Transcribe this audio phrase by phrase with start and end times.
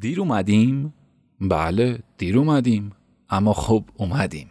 [0.00, 0.94] دیر اومدیم؟
[1.40, 2.92] بله دیر اومدیم.
[3.30, 4.48] اما خب اومدیم.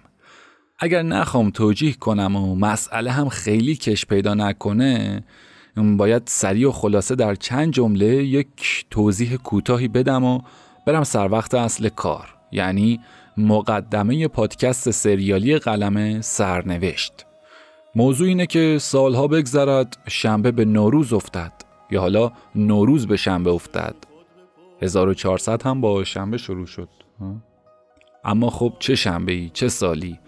[0.79, 5.23] اگر نخوام توجیه کنم و مسئله هم خیلی کش پیدا نکنه
[5.97, 10.41] باید سریع و خلاصه در چند جمله یک توضیح کوتاهی بدم و
[10.85, 12.99] برم سر وقت اصل کار یعنی
[13.37, 17.25] مقدمه پادکست سریالی قلم سرنوشت.
[17.95, 21.53] موضوع اینه که سالها بگذرد شنبه به نوروز افتد
[21.91, 23.95] یا حالا نوروز به شنبه افتد.
[24.81, 26.89] 1400 هم با شنبه شروع شد.
[28.23, 30.19] اما خب چه شنبه ای چه سالی؟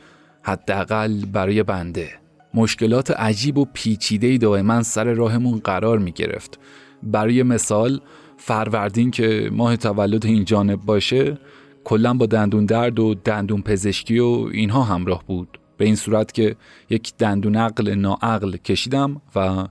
[0.41, 2.09] حداقل برای بنده.
[2.53, 6.59] مشکلات عجیب و پیچیده دائما سر راهمون قرار می گرفت
[7.03, 8.01] برای مثال
[8.37, 11.37] فروردین که ماه تولد این جانب باشه
[11.83, 15.59] کلا با دندون درد و دندون پزشکی و اینها همراه بود.
[15.77, 16.55] به این صورت که
[16.89, 19.67] یک دندون عقل ناعقل کشیدم و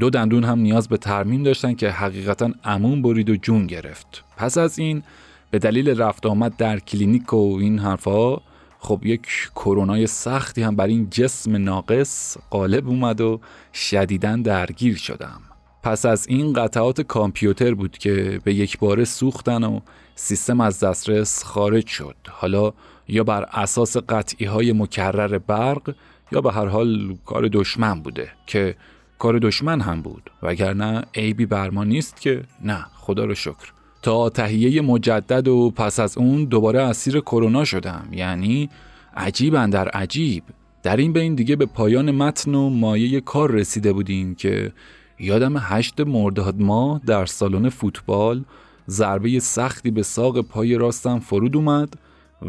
[0.00, 4.24] دو دندون هم نیاز به ترمیم داشتن که حقیقتا امون برید و جون گرفت.
[4.36, 5.02] پس از این
[5.50, 8.42] به دلیل رفت آمد در کلینیک و این حرفها
[8.78, 9.22] خب یک
[9.54, 13.40] کرونای سختی هم بر این جسم ناقص غالب اومد و
[13.72, 15.40] شدیدن درگیر شدم.
[15.82, 19.80] پس از این قطعات کامپیوتر بود که به یک باره سوختن و
[20.14, 22.16] سیستم از دسترس خارج شد.
[22.28, 22.72] حالا
[23.08, 25.94] یا بر اساس قطعی های مکرر برق
[26.32, 28.74] یا به هر حال کار دشمن بوده که
[29.18, 32.42] کار دشمن هم بود وگرنه عیبی بر ما نیست که.
[32.64, 33.72] نه خدا رو شکر.
[34.02, 38.08] تا تهیه مجدد و پس از اون دوباره اسیر کرونا شدم.
[38.12, 38.70] یعنی
[39.16, 40.42] عجیب در عجیب.
[40.82, 44.72] در این بین دیگه به پایان متن و مایه کار رسیده بودیم که
[45.18, 48.44] یادم هشت مرداد ما در سالن فوتبال
[48.88, 51.94] ضربه سختی به ساق پای راستم فرود اومد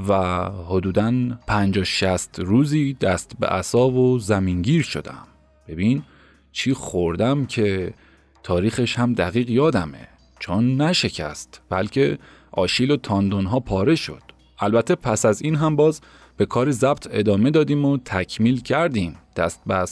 [0.08, 1.14] و حدوداً
[1.47, 5.28] پنجا شست روزی دست به اصاب و زمینگیر شدم.
[5.67, 6.03] ببین
[6.52, 7.94] چی خوردم که
[8.44, 10.08] تاریخش هم دقیق یادمه.
[10.39, 12.17] چون نشکست بلکه
[12.52, 14.22] آشیل و تاندون ها پاره شد.
[14.59, 16.02] البته پس از این هم باز
[16.38, 19.85] به کار ضبط ادامه دادیم و تکمیل کردیم دست به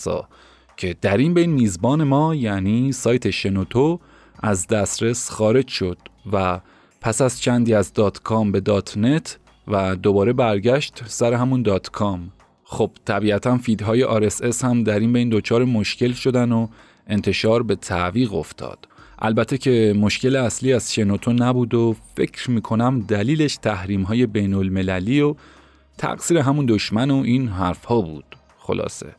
[0.77, 3.99] که در این بین میزبان ما یعنی سایت شنوتو
[4.39, 5.97] از دسترس خارج شد
[6.31, 6.59] و
[7.01, 11.89] پس از چندی از dot com به dot net و دوباره برگشت سر همون dot
[11.89, 12.31] com.
[12.69, 16.67] خب طبیعتا feed های RSS هم در این بین دچار مشکل شدن و
[17.07, 18.87] انتشار به تعویق افتاد.
[19.19, 25.21] البته که مشکل اصلی از شنوتو نبود و فکر می‌کنم دلیلش تحریم های بین المللی
[25.21, 25.35] و
[25.97, 28.37] تقصیر همون دشمن و این حرف ها بود.
[28.57, 29.15] خلاصه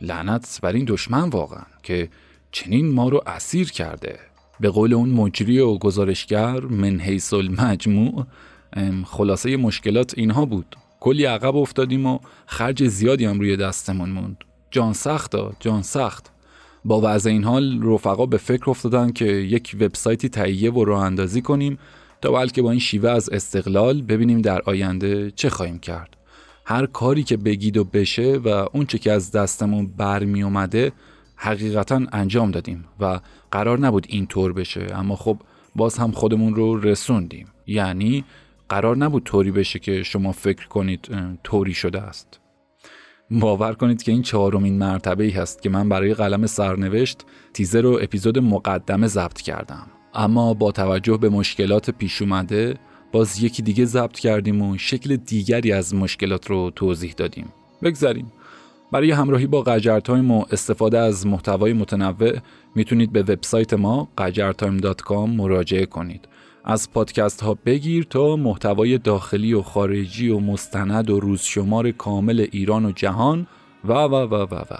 [0.00, 2.08] لعنت بر این دشمن واقعا که
[2.52, 4.18] چنین ما رو اسیر کرده.
[4.60, 8.26] به قول اون مجری و گزارشگر من حیث المجموع
[9.06, 10.76] خلاصه مشکلات اینها بود.
[11.00, 14.36] کلی عقب افتادیم و خرج زیادی هم روی دستمون موند.
[14.70, 16.32] جان سخت جان سخت.
[16.84, 21.42] با وضع این حال رفقا به فکر افتادن که یک وبسایتی تهیه و راه اندازی
[21.42, 21.78] کنیم
[22.20, 26.16] تا بلکه با این شیوه از استقلال ببینیم در آینده چه خواهیم کرد.
[26.64, 30.92] هر کاری که بگید و بشه و اون چه که از دستمون برمی اومده
[31.36, 33.20] حقیقتا انجام دادیم و
[33.50, 35.38] قرار نبود این طور بشه اما خب
[35.76, 37.46] باز هم خودمون رو رسوندیم.
[37.66, 38.24] یعنی
[38.68, 41.08] قرار نبود طوری بشه که شما فکر کنید
[41.44, 42.40] طوری شده است.
[43.30, 47.98] باور کنید که این چهارمین مرتبه ای هست که من برای قلم سرنوشت تیزر رو
[48.02, 49.86] اپیزود مقدمه ضبط کردم.
[50.14, 52.78] اما با توجه به مشکلات پیش اومده
[53.12, 57.52] باز یکی دیگه ضبط کردیم و شکل دیگری از مشکلات رو توضیح دادیم.
[57.82, 58.32] بگذاریم
[58.92, 62.32] برای همراهی با قجرتایم و استفاده از محتوای متنوع
[62.74, 66.28] می‌تونید به وبسایت ما قجرتایم.com مراجعه کنید.
[66.66, 72.84] از پادکست ها بگیر تا محتوای داخلی و خارجی و مستند و روزشمار کامل ایران
[72.84, 73.46] و جهان.
[73.84, 74.76] و و و و و.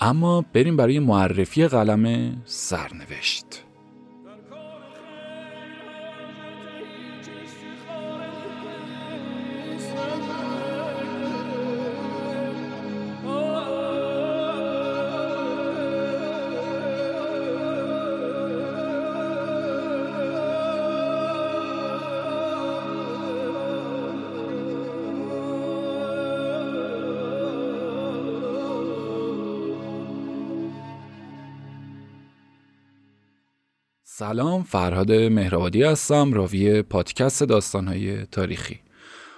[0.00, 3.67] اما بریم برای معرفی قلم سرنوشت.
[34.18, 38.80] سلام فرهاد مهرآبادی هستم راوی پادکست داستانهای تاریخی.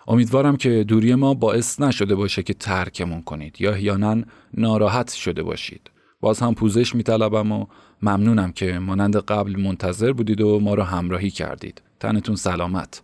[0.08, 4.22] امیدوارم که دوری ما باعث نشده باشه که ترکمون کنید یا احیانا
[4.54, 5.90] ناراحت شده باشید.
[6.20, 7.66] باز هم پوزش میطلبم و
[8.02, 11.82] ممنونم که مانند قبل منتظر بودید و ما رو همراهی کردید.
[12.00, 13.02] تنتون سلامت.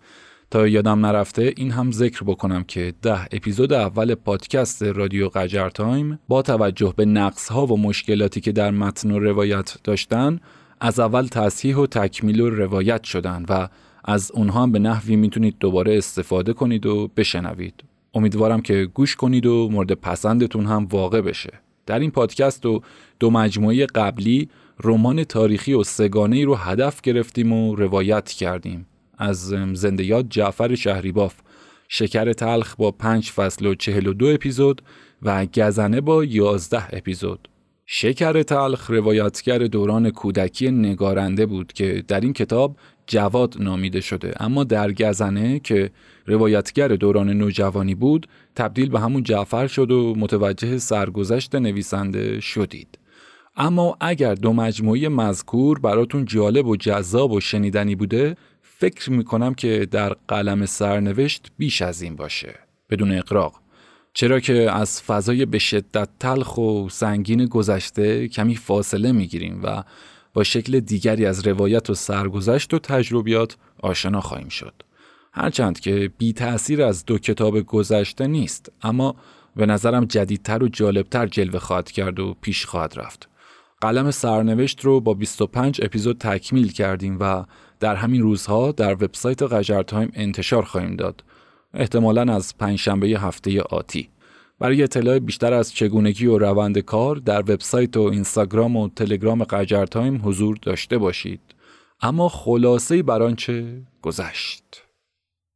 [0.51, 6.19] تا یادم نرفته این هم ذکر بکنم که ده اپیزود اول پادکست رادیو قجر تایم
[6.29, 10.41] با توجه به نقص ها و مشکلاتی که در متن و روایت داشتن
[10.81, 13.69] از اول تصحیح و تکمیل و روایت شدن و
[14.05, 17.85] از اونها هم به نحوی می‌تونید دوباره استفاده کنید و بشنوید.
[18.15, 21.53] امیدوارم که گوش کنید و مورد پسندتون هم واقع بشه.
[21.87, 22.83] در این پادکست و
[23.21, 24.49] دو مجموعه قبلی
[24.85, 28.87] رمان تاریخی و سگانه ای رو هدف گرفتیم و روایت کردیم.
[29.19, 31.35] از زنده یاد جعفر شهریباف
[31.89, 34.83] شکر تلخ با پنج فصل و چهل و دو اپیزود
[35.23, 37.49] و گزنه با یازده اپیزود.
[37.89, 44.35] شکر تلخ روایتگر دوران کودکی نگارنده بود که در این کتاب جواد نامیده شده.
[44.41, 45.91] اما در گزنه که
[46.27, 52.99] روایتگر دوران نوجوانی بود تبدیل به همون جعفر شد و متوجه سرگذشت نویسنده شدید.
[53.57, 59.87] اما اگر دو مجموعه مذکور براتون جالب و جذاب و شنیدنی بوده فکر می‌کنم که
[59.91, 62.55] در قلم سرنوشت بیش از این باشه.
[62.91, 63.66] بدون اقراق.
[64.19, 69.83] چرا که از فضای به شدت تلخ و سنگین گذشته کمی فاصله می‌گیریم و
[70.35, 74.75] با شکل دیگری از روایت و سرگذشت و تجربیات آشنا خواهیم شد.
[75.33, 79.17] هرچند که بی تأثیر از دو کتاب گذشته نیست اما
[79.57, 83.29] به نظرم جدیدتر و جالبتر جلوه خواهد کرد و پیش خواهد رفت.
[83.81, 87.45] قلم سرنوشت رو با 25 اپیزود تکمیل کردیم و
[87.81, 91.23] در همین روزها در وبسایت قجر تایم انتشار خواهیم داد.
[91.75, 94.09] احتمالا از پنجشنبه هفته آتی.
[94.59, 99.87] برای اطلاع بیشتر از چگونگی و روند کار در وبسایت و اینستاگرام و تلگرام قجر
[99.87, 101.41] تایم حضور داشته باشید.
[102.01, 104.83] اما خلاصه بر آنچه گذشت.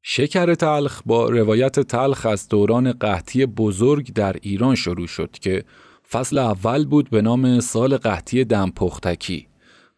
[0.03, 5.65] شکر تلخ با روایت تلخ از دوران قحطی بزرگ در ایران شروع شد که
[6.11, 9.47] فصل اول بود به نام سال قحطی دمپختکی.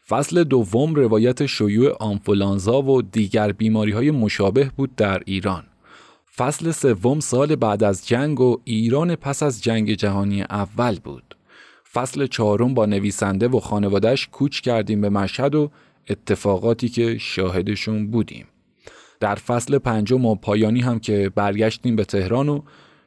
[0.09, 5.65] فصل دوم روایت شیوع آنفولانزا و دیگر بیماری های مشابه بود در ایران.
[6.37, 11.37] فصل سوم سال بعد از جنگ و ایران پس از جنگ جهانی اول بود.
[11.93, 15.71] فصل چهارم با نویسنده و خانوادش کوچ کردیم به مشهد و
[16.11, 18.47] اتفاقاتی که شاهدشون بودیم.
[19.21, 22.63] در فصل پنجم و پایانی هم که برگشتیم به تهران و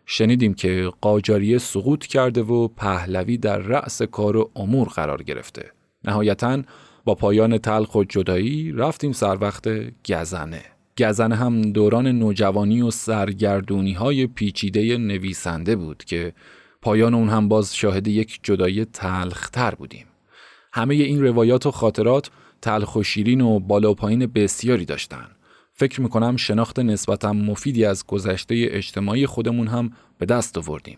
[0.05, 5.71] شنیدیم که قاجاریه سقوط کرده و پهلوی در رأس کار و امور قرار گرفته.
[6.03, 6.61] نهایتا
[7.05, 9.67] با پایان تلخ و جدایی رفتیم سر وقت
[10.09, 10.74] گزنه.
[10.99, 16.33] گزنه هم دوران نوجوانی و سرگردونی های پیچیده نویسنده بود که
[16.81, 20.05] پایان اون هم باز شاهد یک جدایی تلختر بودیم.
[20.73, 22.29] همه این روایات و خاطرات
[22.61, 25.27] تلخ و شیرین و بالا و پایین بسیاری داشتن.
[25.71, 30.97] فکر می‌کنم شناخت نسبتا مفیدی از گذشته اجتماعی خودمون هم به دست آوردیم.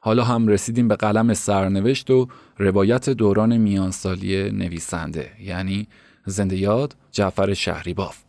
[0.00, 2.28] حالا هم رسیدیم به قلم سرنوشت و
[2.58, 5.88] روایت دوران میانسالی نویسنده یعنی
[6.26, 8.25] زنده یاد جعفر شهریباف.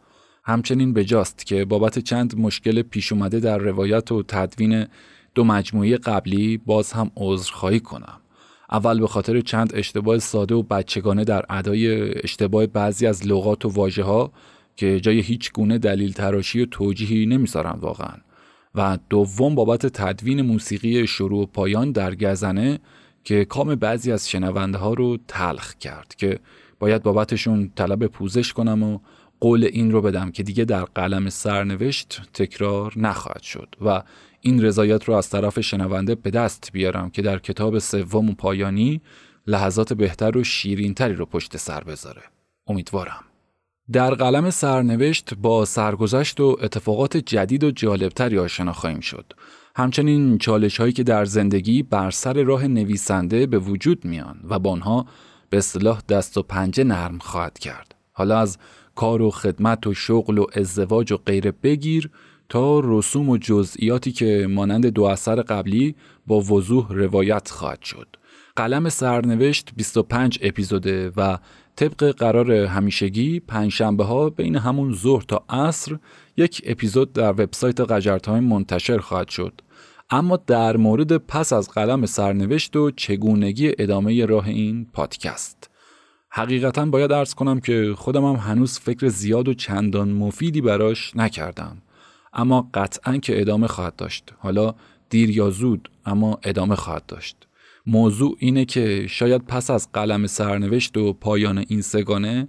[0.48, 4.86] همچنین بجاست که بابت چند مشکل پیش اومده در روایت و تدوین
[5.36, 8.20] دو مجموعه قبلی باز هم عذرخواهی کنم.
[8.72, 13.70] اول به خاطر چند اشتباه ساده و بچگانه در ادای اشتباه بعضی از لغات و
[13.70, 14.32] واژه ها
[14.76, 18.16] که جای هیچ گونه دلیل تراشی و توجیهی نمی‌ذارن واقعا
[18.76, 22.80] و دوم بابت تدوین موسیقی شروع و پایان در گزنه
[23.24, 26.40] که کام بعضی از شنونده ها رو تلخ کرد که
[26.80, 29.00] باید بابتشون طلب پوزش کنم و
[29.40, 34.04] قول این رو بدم که دیگه در قلم سرنوشت تکرار نخواهد شد و
[34.42, 39.02] این رضایت رو از طرف شنونده به دست بیارم که در کتاب سوم و پایانی
[39.48, 42.22] لحظات بهتر و شیرینتری رو پشت سر بذاره.
[42.68, 43.24] امیدوارم.
[43.92, 49.34] در قلم سرنوشت با سرگذشت و اتفاقات جدید و جالبتری آشنا خواهیم شد.
[49.76, 54.72] همچنین چالش هایی که در زندگی بر سر راه نویسنده به وجود میان و با
[54.72, 55.06] آنها
[55.50, 57.96] به اصطلاح دست و پنجه نرم خواهد کرد.
[58.12, 58.58] حالا از
[58.98, 62.10] کار و خدمت و شغل و ازدواج و غیره بگیر
[62.50, 65.96] تا رسوم و جزئیاتی که مانند دو اثر قبلی
[66.28, 68.08] با وضوح روایت خواهد شد.
[68.56, 71.38] قلم سرنوشت 25 اپیزوده و
[71.76, 75.98] طبق قرار همیشگی پنجشنبه ها بین همون ظهر تا عصر
[76.38, 79.62] یک اپیزود در وبسایت قجر تایم منتشر خواهد شد.
[80.10, 85.77] اما در مورد پس از قلم سرنوشت و چگونگی ادامه راه این پادکست
[86.30, 91.82] حقیقتا باید ارز کنم که خودم هم هنوز فکر زیاد و چندان مفیدی براش نکردم.
[92.34, 94.34] اما قطعا که ادامه خواهد داشت.
[94.38, 94.76] حالا
[95.10, 97.48] دیر یا زود اما ادامه خواهد داشت.
[97.86, 102.48] موضوع اینه که شاید پس از قلم سرنوشت و پایان این سگانه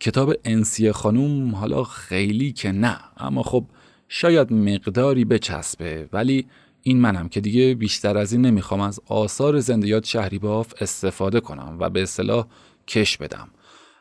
[0.00, 2.98] کتاب انسی خانوم حالا خیلی که نه.
[3.16, 3.64] اما خب
[4.08, 6.08] شاید مقداری بچسبه.
[6.12, 6.46] ولی
[6.82, 11.76] این منم که دیگه بیشتر از این نمی‌خوام از آثار زندیات شهری باف استفاده کنم
[11.80, 12.46] و به اصطلاح
[12.88, 13.48] کش بدم.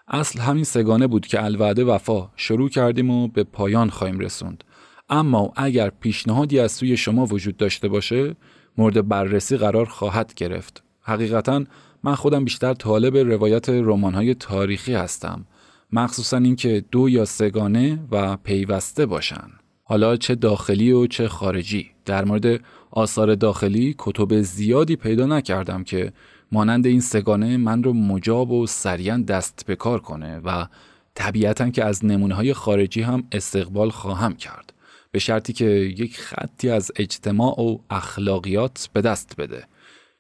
[0.07, 4.63] اصل همین سگانه بود که الوعده وفا شروع کردیم و به پایان خواهیم رسوند.
[5.09, 8.35] اما اگر پیشنهادی از سوی شما وجود داشته باشه
[8.77, 10.83] مورد بررسی قرار خواهد گرفت.
[11.01, 11.63] حقیقتا
[12.03, 15.45] من خودم بیشتر طالب روایت رمان‌های تاریخی هستم.
[15.91, 19.47] مخصوصا اینکه دو یا سگانه و پیوسته باشن.
[19.83, 21.91] حالا چه داخلی و چه خارجی.
[22.05, 22.61] در مورد
[22.91, 26.13] آثار داخلی کتب زیادی پیدا نکردم که
[26.55, 30.67] مانند این سگانه من رو مجاب و سریعا دست به کار کنه و
[31.15, 34.74] طبیعتا که از نمونه های خارجی هم استقبال خواهم کرد.
[35.12, 35.65] به شرطی که
[35.97, 39.63] یک خطی از اجتماع و اخلاقیات به دست بده.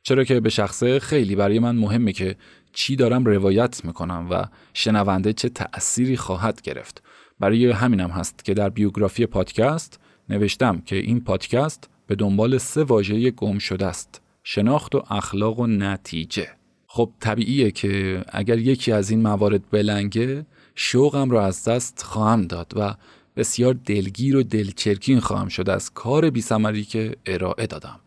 [0.03, 2.35] چرا که به شخصه خیلی برای من مهمه که
[2.73, 7.03] چی دارم روایت می‌کنم و شنونده چه تأثیری خواهد گرفت.
[7.39, 9.99] برای همینم هست که در بیوگرافی پادکست
[10.29, 14.24] نوشتم که این پادکست به دنبال سه واژه گم شده است.
[14.47, 16.47] شناخت و اخلاق و نتیجه.
[16.87, 22.73] خب طبیعیه که اگر یکی از این موارد بلنگه شوقم را از دست خواهم داد
[22.75, 22.95] و
[23.35, 27.99] بسیار دلگیر و دلچرکین خواهم شد از کار بیسمری که ارائه دادم.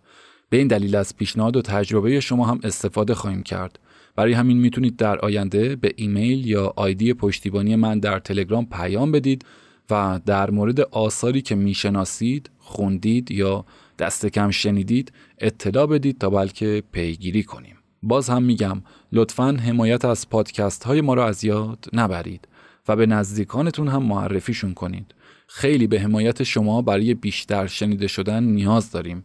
[0.50, 3.78] به این دلیل از پیشنهاد و تجربه شما هم استفاده خواهیم کرد.
[4.16, 9.44] برای همین می‌تونید در آینده به ایمیل یا آیدی پشتیبانی من در تلگرام پیام بدید
[9.90, 13.64] و در مورد آثاری که می‌شناسید، خوندید یا
[13.98, 17.76] دست کم شنیدید اطلاع بدید تا بلکه پیگیری کنیم.
[18.02, 22.48] باز هم میگم لطفا حمایت از پادکست های ما را از یاد نبرید
[22.88, 25.14] و به نزدیکانتون هم معرفیشون کنید.
[25.46, 29.24] خیلی به حمایت شما برای بیشتر شنیده شدن نیاز داریم.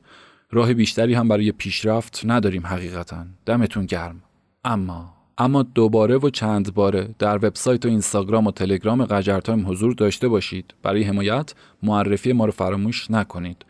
[0.52, 3.26] راه بیشتری هم برای پیشرفت نداریم حقیقتا.
[3.46, 4.24] دمتون گرم.
[4.66, 9.94] اما اما دوباره و چند باره در وبسایت و اینستاگرام و تلگرام قجر تایم حضور
[9.94, 11.54] داشته باشید برای حمایت
[11.84, 13.66] معرفی ما رو فراموش نکنید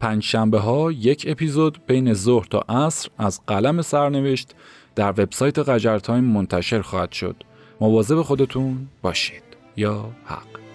[0.00, 4.54] پنج شنبه ها یک اپیزود بین ظهر تا عصر از قلم سرنوشت
[4.94, 7.36] در وبسایت قجر تایم منتشر خواهد شد.
[7.80, 9.42] مواظب خودتون باشید.
[9.76, 10.67] یا حق.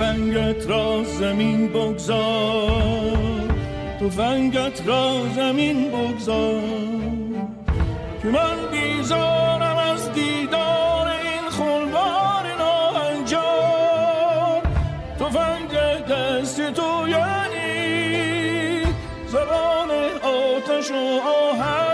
[0.00, 3.48] تفنگت را زمین بگذار.
[4.00, 6.62] تفنگت را زمین بگذار.
[8.22, 14.62] که من بیزارم از دیدار این خلوار ناهنجار.
[15.18, 15.70] تفنگ
[16.10, 18.82] دست تو یعنی
[19.26, 19.90] زبان
[20.22, 21.89] آتش و آهن.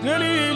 [0.00, 0.47] 这里